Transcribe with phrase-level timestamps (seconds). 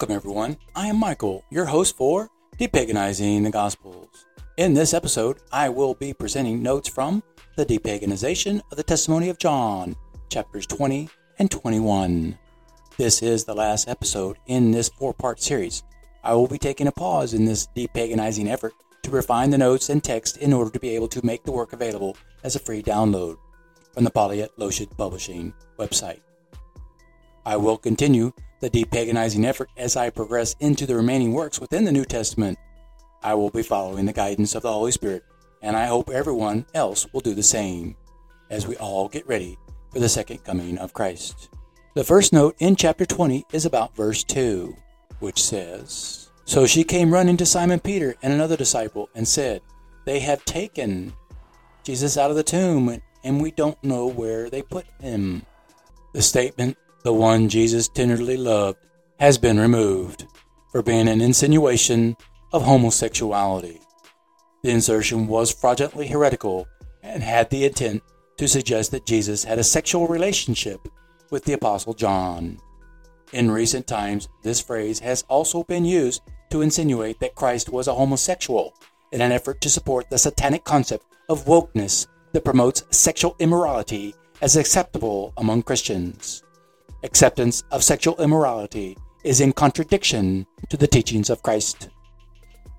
[0.00, 0.56] Welcome, everyone.
[0.74, 4.24] I am Michael, your host for Depaganizing the Gospels.
[4.56, 7.22] In this episode, I will be presenting notes from
[7.58, 9.94] the depaganization of the testimony of John,
[10.30, 12.38] chapters 20 and 21.
[12.96, 15.82] This is the last episode in this four part series.
[16.24, 18.72] I will be taking a pause in this depaganizing effort
[19.02, 21.74] to refine the notes and text in order to be able to make the work
[21.74, 23.36] available as a free download
[23.92, 26.20] from the Polyet Loshad Publishing website.
[27.44, 31.92] I will continue the depaganizing effort as I progress into the remaining works within the
[31.92, 32.58] New Testament.
[33.22, 35.24] I will be following the guidance of the Holy Spirit,
[35.62, 37.96] and I hope everyone else will do the same
[38.50, 39.58] as we all get ready
[39.92, 41.48] for the second coming of Christ.
[41.94, 44.76] The first note in chapter 20 is about verse 2,
[45.18, 49.62] which says, So she came running to Simon Peter and another disciple and said,
[50.04, 51.12] They have taken
[51.82, 55.42] Jesus out of the tomb, and we don't know where they put him.
[56.12, 58.78] The statement the one Jesus tenderly loved,
[59.18, 60.26] has been removed
[60.70, 62.16] for being an insinuation
[62.52, 63.80] of homosexuality.
[64.62, 66.66] The insertion was fraudulently heretical
[67.02, 68.02] and had the intent
[68.36, 70.80] to suggest that Jesus had a sexual relationship
[71.30, 72.58] with the Apostle John.
[73.32, 77.94] In recent times, this phrase has also been used to insinuate that Christ was a
[77.94, 78.74] homosexual
[79.12, 84.56] in an effort to support the satanic concept of wokeness that promotes sexual immorality as
[84.56, 86.42] acceptable among Christians
[87.02, 91.88] acceptance of sexual immorality is in contradiction to the teachings of Christ.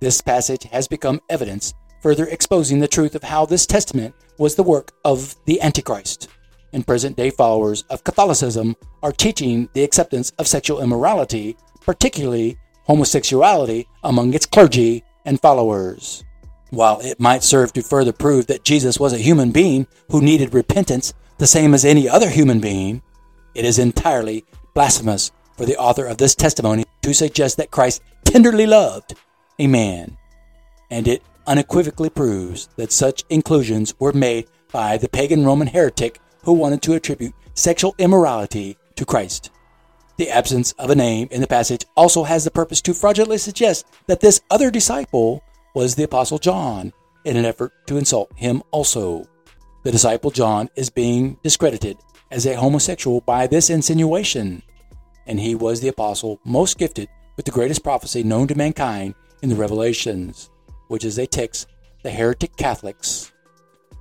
[0.00, 4.62] This passage has become evidence further exposing the truth of how this testament was the
[4.62, 6.28] work of the Antichrist.
[6.72, 13.86] And present day followers of Catholicism are teaching the acceptance of sexual immorality, particularly homosexuality,
[14.04, 16.24] among its clergy and followers.
[16.70, 20.54] While it might serve to further prove that Jesus was a human being who needed
[20.54, 23.02] repentance the same as any other human being,
[23.56, 28.66] it is entirely blasphemous for the author of this testimony to suggest that Christ tenderly
[28.66, 29.14] loved
[29.58, 30.18] a man,
[30.90, 36.52] and it unequivocally proves that such inclusions were made by the pagan Roman heretic who
[36.52, 39.50] wanted to attribute sexual immorality to Christ.
[40.18, 43.86] The absence of a name in the passage also has the purpose to fraudulently suggest
[44.06, 45.42] that this other disciple
[45.74, 46.92] was the Apostle John
[47.24, 49.26] in an effort to insult him also.
[49.82, 51.98] The disciple John is being discredited
[52.30, 54.62] as a homosexual by this insinuation,
[55.26, 59.48] and he was the apostle most gifted with the greatest prophecy known to mankind in
[59.48, 60.50] the Revelations,
[60.88, 61.68] which is a text
[62.02, 63.32] the heretic Catholics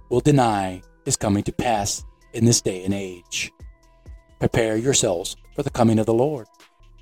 [0.09, 2.03] will deny is coming to pass
[2.33, 3.51] in this day and age.
[4.39, 6.47] Prepare yourselves for the coming of the Lord.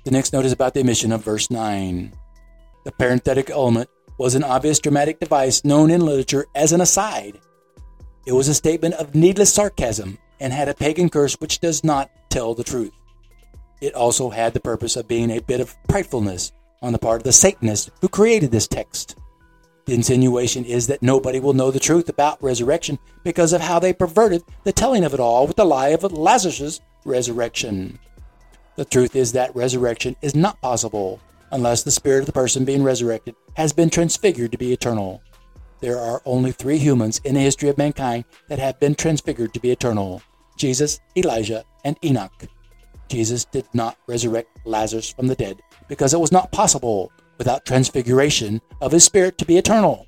[0.04, 2.12] The next note is about the omission of verse 9.
[2.84, 7.40] The parenthetic element was an obvious dramatic device known in literature as an aside.
[8.26, 12.10] It was a statement of needless sarcasm and had a pagan curse which does not
[12.30, 12.92] tell the truth.
[13.80, 16.52] It also had the purpose of being a bit of pridefulness
[16.82, 19.16] on the part of the Satanist who created this text.
[19.86, 23.92] The insinuation is that nobody will know the truth about resurrection because of how they
[23.92, 27.98] perverted the telling of it all with the lie of Lazarus' resurrection.
[28.76, 31.20] The truth is that resurrection is not possible
[31.52, 35.22] unless the spirit of the person being resurrected has been transfigured to be eternal.
[35.84, 39.60] There are only three humans in the history of mankind that have been transfigured to
[39.60, 40.22] be eternal
[40.56, 42.46] Jesus, Elijah, and Enoch.
[43.10, 48.62] Jesus did not resurrect Lazarus from the dead because it was not possible without transfiguration
[48.80, 50.06] of his spirit to be eternal.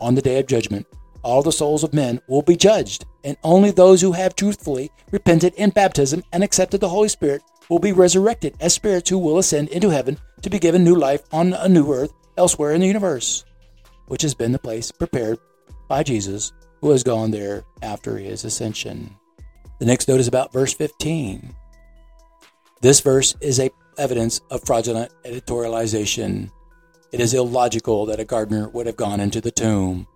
[0.00, 0.88] On the day of judgment,
[1.22, 5.54] all the souls of men will be judged, and only those who have truthfully repented
[5.54, 9.68] in baptism and accepted the Holy Spirit will be resurrected as spirits who will ascend
[9.68, 13.44] into heaven to be given new life on a new earth elsewhere in the universe
[14.06, 15.38] which has been the place prepared
[15.88, 19.16] by Jesus, who has gone there after his ascension.
[19.78, 21.54] The next note is about verse 15.
[22.80, 26.50] This verse is a evidence of fraudulent editorialization.
[27.12, 30.06] It is illogical that a gardener would have gone into the tomb,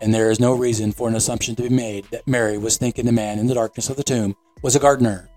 [0.00, 3.06] and there is no reason for an assumption to be made that Mary was thinking
[3.06, 5.30] the man in the darkness of the tomb was a gardener.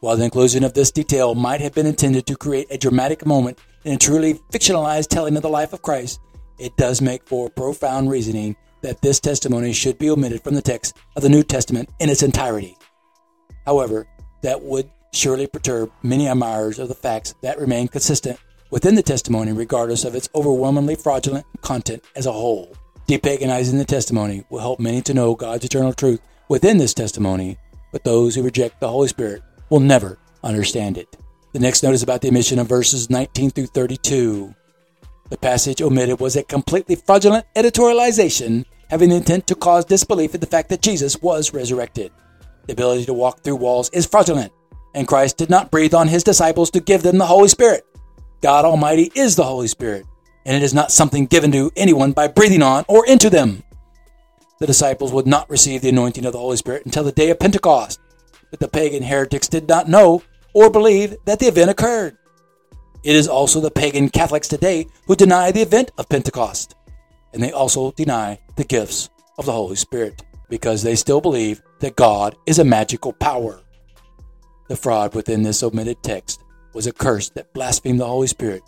[0.00, 3.58] While the inclusion of this detail might have been intended to create a dramatic moment
[3.84, 6.20] in a truly fictionalized telling of the life of Christ,
[6.60, 10.96] it does make for profound reasoning that this testimony should be omitted from the text
[11.16, 12.76] of the New Testament in its entirety.
[13.66, 14.06] However,
[14.42, 18.38] that would surely perturb many admirers of the facts that remain consistent
[18.70, 22.74] within the testimony regardless of its overwhelmingly fraudulent content as a whole.
[23.08, 27.58] Depaganizing the testimony will help many to know God's eternal truth within this testimony,
[27.92, 31.16] but those who reject the Holy Spirit will never understand it.
[31.52, 34.54] The next note is about the omission of verses 19 through 32.
[35.30, 40.40] The passage omitted was a completely fraudulent editorialization having the intent to cause disbelief in
[40.40, 42.10] the fact that Jesus was resurrected.
[42.66, 44.52] The ability to walk through walls is fraudulent,
[44.94, 47.86] and Christ did not breathe on his disciples to give them the Holy Spirit.
[48.42, 50.04] God Almighty is the Holy Spirit,
[50.44, 53.62] and it is not something given to anyone by breathing on or into them.
[54.58, 57.38] The disciples would not receive the anointing of the Holy Spirit until the day of
[57.38, 58.00] Pentecost,
[58.50, 60.22] but the pagan heretics did not know
[60.52, 62.16] or believe that the event occurred.
[63.02, 66.74] It is also the pagan Catholics today who deny the event of Pentecost,
[67.32, 69.08] and they also deny the gifts
[69.38, 73.62] of the Holy Spirit because they still believe that God is a magical power.
[74.68, 76.44] The fraud within this omitted text
[76.74, 78.62] was a curse that blasphemed the Holy Spirit,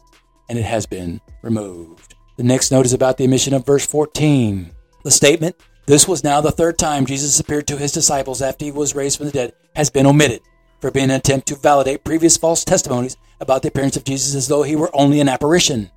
[0.48, 2.14] and it has been removed.
[2.38, 4.72] The next note is about the omission of verse 14.
[5.04, 8.72] The statement, This was now the third time Jesus appeared to his disciples after he
[8.72, 10.40] was raised from the dead, has been omitted
[10.80, 14.46] for being an attempt to validate previous false testimonies about the appearance of Jesus as
[14.46, 15.90] though he were only an apparition.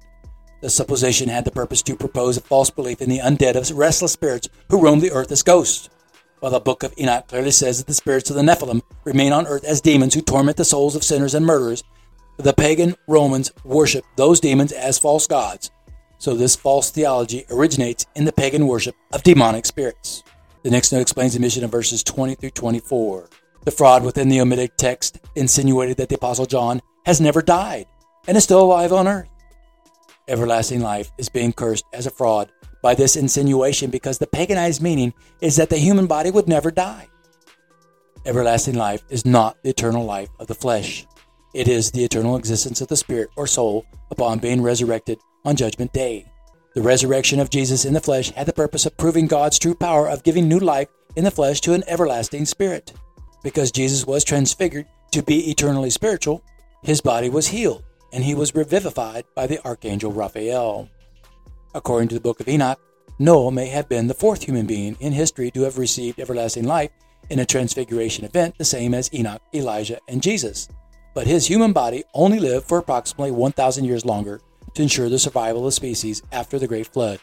[0.61, 4.13] The supposition had the purpose to propose a false belief in the undead of restless
[4.13, 5.89] spirits who roam the earth as ghosts.
[6.39, 9.45] While the book of Enoch clearly says that the spirits of the Nephilim remain on
[9.45, 11.83] earth as demons who torment the souls of sinners and murderers,
[12.37, 15.69] the pagan Romans worship those demons as false gods.
[16.17, 20.23] So this false theology originates in the pagan worship of demonic spirits.
[20.63, 23.29] The next note explains the mission of verses 20 through 24.
[23.65, 27.85] The fraud within the omitted text insinuated that the Apostle John has never died
[28.27, 29.29] and is still alive on earth.
[30.27, 35.13] Everlasting life is being cursed as a fraud by this insinuation because the paganized meaning
[35.41, 37.07] is that the human body would never die.
[38.25, 41.05] Everlasting life is not the eternal life of the flesh.
[41.53, 45.93] It is the eternal existence of the spirit or soul upon being resurrected on Judgment
[45.93, 46.25] Day.
[46.73, 50.09] The resurrection of Jesus in the flesh had the purpose of proving God's true power
[50.09, 52.93] of giving new life in the flesh to an everlasting spirit.
[53.43, 56.43] Because Jesus was transfigured to be eternally spiritual,
[56.85, 57.83] his body was healed,
[58.13, 60.87] and he was revivified by the archangel Raphael.
[61.73, 62.79] According to the book of Enoch,
[63.17, 66.91] Noah may have been the fourth human being in history to have received everlasting life
[67.31, 70.69] in a transfiguration event, the same as Enoch, Elijah, and Jesus.
[71.15, 74.39] But his human body only lived for approximately 1,000 years longer
[74.75, 77.19] to ensure the survival of species after the Great Flood.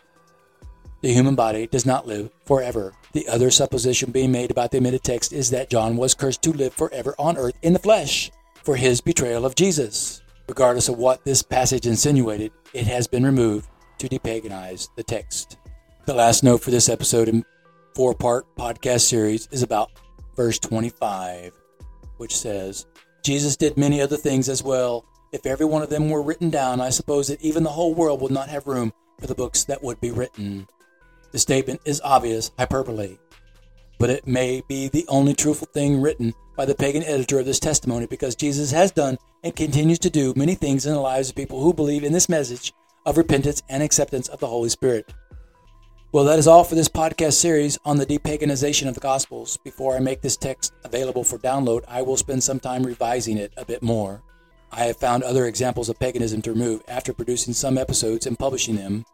[1.03, 2.95] The human body does not live forever.
[3.13, 6.53] The other supposition being made about the omitted text is that John was cursed to
[6.53, 8.33] live forever on earth in the flesh
[8.65, 10.23] for his betrayal of Jesus.
[10.49, 13.69] Regardless of what this passage insinuated, it has been removed
[13.99, 15.57] to depaganize the text.
[16.07, 17.45] The last note for this episode in
[17.95, 19.91] four part podcast series is about
[20.37, 21.53] verse 25,
[22.17, 22.87] which says,
[23.23, 25.05] Jesus did many other things as well.
[25.33, 28.21] If every one of them were written down, I suppose that even the whole world
[28.21, 30.67] would not have room for the books that would be written.
[31.31, 33.19] The statement is obvious hyperbole,
[33.99, 37.59] but it may be the only truthful thing written by the pagan editor of this
[37.59, 41.35] testimony because Jesus has done and continues to do many things in the lives of
[41.35, 42.73] people who believe in this message
[43.05, 45.13] of repentance and acceptance of the Holy Spirit.
[46.13, 49.57] Well, that is all for this podcast series on the depaganization of the Gospels.
[49.65, 53.53] Before I make this text available for download, I will spend some time revising it
[53.57, 54.23] a bit more.
[54.71, 58.77] I have found other examples of paganism to remove after producing some episodes and publishing
[58.77, 59.05] them.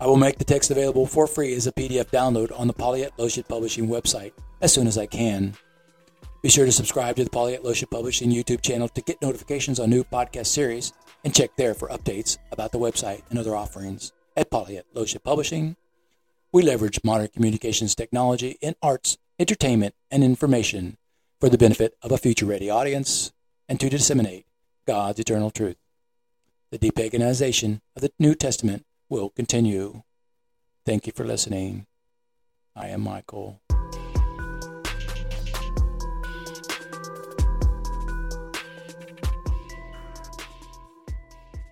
[0.00, 3.10] I will make the text available for free as a PDF download on the Polyet
[3.18, 4.32] Loshad Publishing website
[4.62, 5.54] as soon as I can.
[6.40, 9.90] Be sure to subscribe to the Polyet Loshad Publishing YouTube channel to get notifications on
[9.90, 10.92] new podcast series
[11.24, 14.12] and check there for updates about the website and other offerings.
[14.36, 15.74] At Polyet Loshad Publishing,
[16.52, 20.96] we leverage modern communications technology in arts, entertainment, and information
[21.40, 23.32] for the benefit of a future ready audience
[23.68, 24.46] and to disseminate
[24.86, 25.76] God's eternal truth.
[26.70, 30.02] The depaganization of the New Testament will continue.
[30.86, 31.86] Thank you for listening.
[32.76, 33.60] I am Michael.